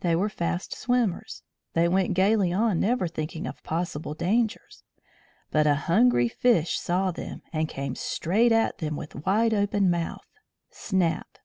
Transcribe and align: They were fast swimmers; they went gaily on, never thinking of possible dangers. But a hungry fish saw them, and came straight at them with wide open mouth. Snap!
They 0.00 0.14
were 0.14 0.28
fast 0.28 0.74
swimmers; 0.76 1.42
they 1.72 1.88
went 1.88 2.12
gaily 2.12 2.52
on, 2.52 2.78
never 2.78 3.08
thinking 3.08 3.46
of 3.46 3.62
possible 3.62 4.12
dangers. 4.12 4.84
But 5.50 5.66
a 5.66 5.74
hungry 5.88 6.28
fish 6.28 6.78
saw 6.78 7.10
them, 7.10 7.40
and 7.54 7.70
came 7.70 7.94
straight 7.94 8.52
at 8.52 8.76
them 8.80 8.96
with 8.96 9.24
wide 9.24 9.54
open 9.54 9.88
mouth. 9.90 10.28
Snap! 10.68 11.38